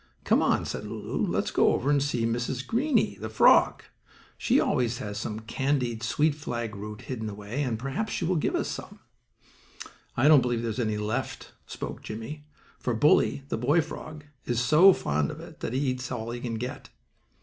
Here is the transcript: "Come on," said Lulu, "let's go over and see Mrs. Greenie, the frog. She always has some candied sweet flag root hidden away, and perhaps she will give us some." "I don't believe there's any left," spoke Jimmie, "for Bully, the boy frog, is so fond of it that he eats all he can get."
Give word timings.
"Come 0.23 0.41
on," 0.41 0.65
said 0.65 0.87
Lulu, 0.87 1.27
"let's 1.31 1.51
go 1.51 1.73
over 1.73 1.91
and 1.91 2.01
see 2.01 2.25
Mrs. 2.25 2.65
Greenie, 2.65 3.19
the 3.21 3.29
frog. 3.29 3.83
She 4.35 4.59
always 4.59 4.97
has 4.97 5.19
some 5.19 5.41
candied 5.41 6.01
sweet 6.01 6.33
flag 6.33 6.75
root 6.75 7.01
hidden 7.01 7.29
away, 7.29 7.61
and 7.61 7.77
perhaps 7.77 8.11
she 8.11 8.25
will 8.25 8.35
give 8.35 8.55
us 8.55 8.67
some." 8.67 8.97
"I 10.17 10.27
don't 10.27 10.41
believe 10.41 10.63
there's 10.63 10.79
any 10.79 10.97
left," 10.97 11.51
spoke 11.67 12.01
Jimmie, 12.01 12.47
"for 12.79 12.95
Bully, 12.95 13.43
the 13.49 13.59
boy 13.59 13.79
frog, 13.79 14.23
is 14.43 14.59
so 14.59 14.91
fond 14.91 15.29
of 15.29 15.39
it 15.39 15.59
that 15.59 15.71
he 15.73 15.79
eats 15.81 16.11
all 16.11 16.31
he 16.31 16.39
can 16.39 16.55
get." 16.55 16.89